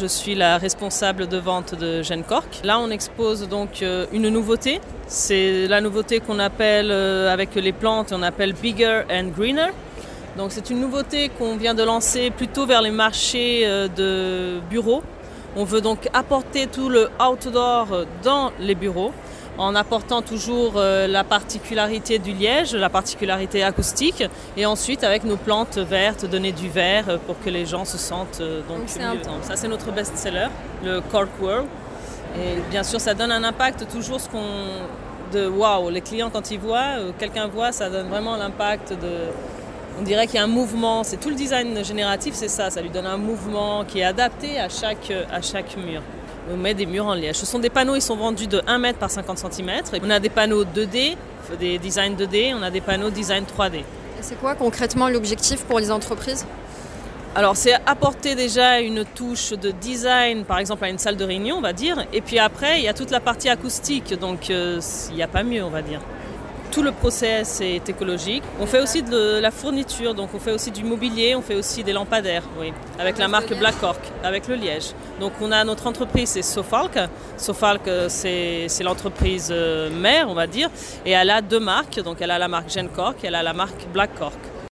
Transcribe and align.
Je 0.00 0.06
suis 0.06 0.34
la 0.34 0.58
responsable 0.58 1.28
de 1.28 1.36
vente 1.36 1.76
de 1.76 2.02
Gene 2.02 2.24
Cork. 2.24 2.62
Là, 2.64 2.80
on 2.80 2.90
expose 2.90 3.48
donc 3.48 3.80
euh, 3.80 4.06
une 4.12 4.28
nouveauté. 4.28 4.80
C'est 5.06 5.68
la 5.68 5.80
nouveauté 5.80 6.18
qu'on 6.18 6.40
appelle 6.40 6.90
euh, 6.90 7.32
avec 7.32 7.54
les 7.54 7.72
plantes, 7.72 8.12
on 8.12 8.24
appelle 8.24 8.54
Bigger 8.54 9.02
and 9.08 9.28
Greener. 9.28 9.70
Donc 10.36 10.50
c'est 10.50 10.68
une 10.70 10.80
nouveauté 10.80 11.28
qu'on 11.28 11.56
vient 11.56 11.74
de 11.74 11.84
lancer 11.84 12.32
plutôt 12.32 12.66
vers 12.66 12.82
les 12.82 12.90
marchés 12.90 13.62
euh, 13.66 13.86
de 13.86 14.58
bureaux. 14.68 15.04
On 15.54 15.62
veut 15.62 15.80
donc 15.80 16.08
apporter 16.12 16.66
tout 16.66 16.88
le 16.88 17.08
outdoor 17.24 18.04
dans 18.24 18.50
les 18.58 18.74
bureaux 18.74 19.12
en 19.58 19.74
apportant 19.74 20.22
toujours 20.22 20.74
euh, 20.76 21.06
la 21.06 21.24
particularité 21.24 22.18
du 22.18 22.32
liège, 22.32 22.74
la 22.74 22.90
particularité 22.90 23.62
acoustique, 23.62 24.24
et 24.56 24.66
ensuite 24.66 25.04
avec 25.04 25.24
nos 25.24 25.36
plantes 25.36 25.78
vertes, 25.78 26.26
donner 26.26 26.52
du 26.52 26.68
vert 26.68 27.04
euh, 27.08 27.18
pour 27.24 27.40
que 27.40 27.50
les 27.50 27.66
gens 27.66 27.84
se 27.84 27.98
sentent 27.98 28.40
euh, 28.40 28.62
donc, 28.68 28.80
mieux. 28.96 29.20
Ça 29.42 29.56
c'est 29.56 29.68
notre 29.68 29.92
best-seller, 29.92 30.48
le 30.84 31.00
Cork 31.00 31.28
World. 31.40 31.66
Et 32.36 32.60
bien 32.70 32.82
sûr, 32.82 33.00
ça 33.00 33.14
donne 33.14 33.30
un 33.30 33.44
impact 33.44 33.86
toujours 33.92 34.20
ce 34.20 34.28
qu'on 34.28 34.42
de 35.32 35.46
waouh. 35.46 35.88
Les 35.90 36.00
clients 36.00 36.30
quand 36.30 36.50
ils 36.50 36.58
voient, 36.58 36.96
quelqu'un 37.18 37.46
voit, 37.46 37.70
ça 37.70 37.88
donne 37.88 38.08
vraiment 38.08 38.36
l'impact 38.36 38.90
de. 38.90 39.30
On 40.00 40.02
dirait 40.02 40.26
qu'il 40.26 40.36
y 40.36 40.38
a 40.38 40.44
un 40.44 40.48
mouvement. 40.48 41.04
C'est 41.04 41.18
tout 41.18 41.28
le 41.28 41.36
design 41.36 41.84
génératif, 41.84 42.34
c'est 42.34 42.48
ça. 42.48 42.70
Ça 42.70 42.82
lui 42.82 42.90
donne 42.90 43.06
un 43.06 43.16
mouvement 43.16 43.84
qui 43.84 44.00
est 44.00 44.04
adapté 44.04 44.58
à 44.58 44.68
chaque 44.68 45.12
à 45.32 45.40
chaque 45.42 45.76
mur 45.76 46.02
on 46.50 46.56
met 46.56 46.74
des 46.74 46.86
murs 46.86 47.06
en 47.06 47.14
liège. 47.14 47.36
Ce 47.36 47.46
sont 47.46 47.58
des 47.58 47.70
panneaux, 47.70 47.94
ils 47.94 48.02
sont 48.02 48.16
vendus 48.16 48.46
de 48.46 48.62
1 48.66 48.78
mètre 48.78 48.98
par 48.98 49.10
50 49.10 49.38
cm. 49.38 49.70
On 50.02 50.10
a 50.10 50.20
des 50.20 50.28
panneaux 50.28 50.64
2D, 50.64 51.16
des 51.58 51.78
designs 51.78 52.14
2D, 52.14 52.54
on 52.58 52.62
a 52.62 52.70
des 52.70 52.80
panneaux 52.80 53.10
design 53.10 53.44
3D. 53.44 53.76
Et 53.76 53.84
c'est 54.20 54.38
quoi 54.38 54.54
concrètement 54.54 55.08
l'objectif 55.08 55.64
pour 55.64 55.78
les 55.78 55.90
entreprises? 55.90 56.46
Alors 57.36 57.56
c'est 57.56 57.74
apporter 57.86 58.36
déjà 58.36 58.78
une 58.78 59.04
touche 59.04 59.50
de 59.50 59.72
design, 59.72 60.44
par 60.44 60.58
exemple 60.58 60.84
à 60.84 60.88
une 60.88 60.98
salle 60.98 61.16
de 61.16 61.24
réunion, 61.24 61.56
on 61.56 61.60
va 61.60 61.72
dire. 61.72 62.06
Et 62.12 62.20
puis 62.20 62.38
après, 62.38 62.78
il 62.78 62.84
y 62.84 62.88
a 62.88 62.94
toute 62.94 63.10
la 63.10 63.18
partie 63.18 63.48
acoustique, 63.48 64.14
donc 64.18 64.50
euh, 64.50 64.80
il 65.10 65.16
n'y 65.16 65.22
a 65.22 65.28
pas 65.28 65.42
mieux, 65.42 65.64
on 65.64 65.70
va 65.70 65.82
dire 65.82 66.00
tout 66.74 66.82
le 66.82 66.90
process 66.90 67.60
est 67.60 67.88
écologique. 67.88 68.42
On 68.58 68.66
fait 68.66 68.80
aussi 68.80 69.02
de 69.04 69.38
la 69.38 69.52
fourniture, 69.52 70.12
donc 70.12 70.30
on 70.34 70.40
fait 70.40 70.50
aussi 70.50 70.72
du 70.72 70.82
mobilier, 70.82 71.36
on 71.36 71.40
fait 71.40 71.54
aussi 71.54 71.84
des 71.84 71.92
lampadaires, 71.92 72.42
oui, 72.58 72.72
avec 72.98 73.16
la 73.16 73.28
marque 73.28 73.56
Black 73.56 73.78
Cork, 73.78 74.00
avec 74.24 74.48
le 74.48 74.56
liège. 74.56 74.88
Donc 75.20 75.32
on 75.40 75.52
a 75.52 75.62
notre 75.62 75.86
entreprise, 75.86 76.30
c'est 76.30 76.42
Sofalk. 76.42 76.98
Sofalk, 77.36 77.88
c'est 78.08 78.82
l'entreprise 78.82 79.50
euh, 79.52 79.88
mère, 79.88 80.28
on 80.28 80.34
va 80.34 80.48
dire, 80.48 80.68
et 81.06 81.12
elle 81.12 81.30
a 81.30 81.40
deux 81.40 81.60
marques. 81.60 82.02
Donc 82.02 82.16
elle 82.20 82.32
a 82.32 82.38
la 82.40 82.48
marque 82.48 82.70
Gen 82.70 82.88
Cork 82.88 83.22
et 83.22 83.28
elle 83.28 83.36
a 83.36 83.44
la 83.44 83.52
marque 83.52 83.86
Black 83.92 84.10
Cork. 84.18 84.34